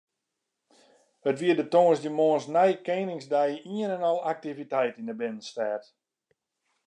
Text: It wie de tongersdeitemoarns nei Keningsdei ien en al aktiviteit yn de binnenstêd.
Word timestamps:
It 1.29 1.37
wie 1.41 1.57
de 1.57 1.65
tongersdeitemoarns 1.73 2.45
nei 2.55 2.71
Keningsdei 2.85 3.51
ien 3.77 3.93
en 3.97 4.07
al 4.11 4.19
aktiviteit 4.33 4.95
yn 4.99 5.07
de 5.09 5.15
binnenstêd. 5.21 5.83